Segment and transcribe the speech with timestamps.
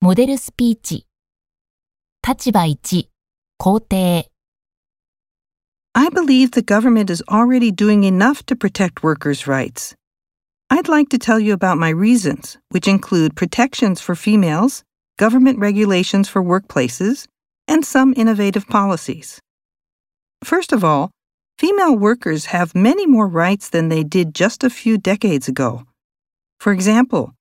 [0.00, 1.06] モデルスピーチ。
[2.22, 3.08] 立場1、
[3.58, 4.30] 肯定。
[5.94, 9.94] I believe the government is already doing enough to protect workers' rights.
[10.68, 14.84] I'd like to tell you about my reasons, which include protections for females,
[15.18, 17.26] government regulations for workplaces,
[17.66, 19.40] and some innovative policies.
[20.42, 21.10] First of all,
[21.58, 25.84] female workers have many more rights than they did just a few decades ago.
[26.60, 27.32] For example,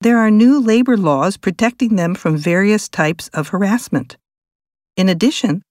[0.00, 4.16] there are new labor laws protecting them from various types of harassment.
[4.96, 5.62] In addition,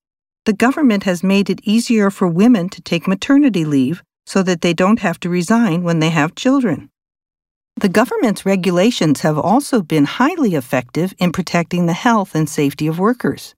[0.45, 4.73] the government has made it easier for women to take maternity leave so that they
[4.73, 6.89] don't have to resign when they have children.
[7.79, 12.99] The government's regulations have also been highly effective in protecting the health and safety of
[12.99, 13.55] workers.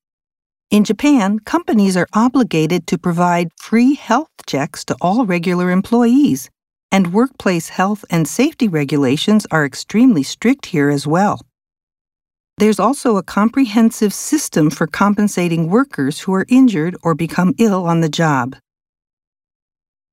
[0.69, 6.49] In Japan, companies are obligated to provide free health checks to all regular employees,
[6.91, 11.41] and workplace health and safety regulations are extremely strict here as well.
[12.57, 18.01] There's also a comprehensive system for compensating workers who are injured or become ill on
[18.01, 18.55] the job.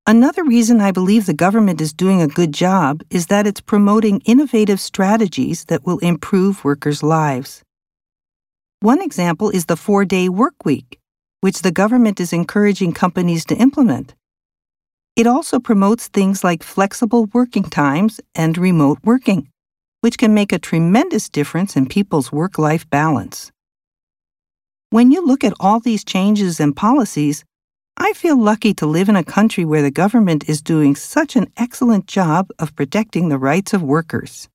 [0.07, 4.21] Another reason I believe the government is doing a good job is that it's promoting
[4.21, 7.65] innovative strategies that will improve workers' lives.
[8.79, 11.01] One example is the four day work week,
[11.41, 14.15] which the government is encouraging companies to implement.
[15.17, 19.49] It also promotes things like flexible working times and remote working,
[20.03, 23.51] which can make a tremendous difference in people's work life balance.
[24.91, 27.45] When you look at all these changes and policies,
[27.97, 31.51] I feel lucky to live in a country where the government is doing such an
[31.57, 34.51] excellent job of protecting the rights of workers.